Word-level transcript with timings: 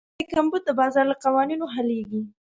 د 0.03 0.03
کرنسۍ 0.09 0.23
کمبود 0.33 0.61
د 0.65 0.69
بازار 0.79 1.05
له 1.11 1.15
قوانینو 1.23 1.65
حلېږي. 1.73 2.21